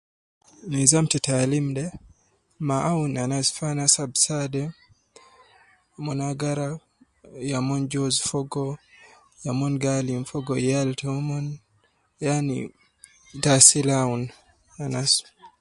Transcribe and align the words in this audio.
Nizam 0.71 1.05
ta 1.11 1.17
taalim 1.27 1.67
de 1.77 1.85
ma 2.67 2.75
aunu 2.89 3.17
anas 3.23 3.47
zaidi 3.47 3.53
anas 3.53 3.53
fi 3.55 3.63
ana 3.71 3.85
ab 4.03 4.11
saade 4.23 4.63
Mon 6.03 6.19
agara 6.31 6.67
ya 7.49 7.57
umon 7.63 7.81
joozu 7.91 8.21
fogo 8.29 8.65
ya 9.43 9.51
umon 9.55 9.73
gaalim 9.83 10.21
Fogo 10.31 10.53
yal 10.69 10.89
toumon 10.99 11.45
yaani 12.25 12.57
taasil 13.43 13.87
aunu 14.01 14.27
anas 14.83 15.11